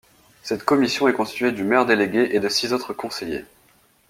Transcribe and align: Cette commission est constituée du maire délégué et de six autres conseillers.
Cette 0.41 0.63
commission 0.63 1.07
est 1.07 1.13
constituée 1.13 1.51
du 1.51 1.63
maire 1.63 1.85
délégué 1.85 2.29
et 2.35 2.39
de 2.39 2.49
six 2.49 2.73
autres 2.73 2.91
conseillers. 2.91 3.45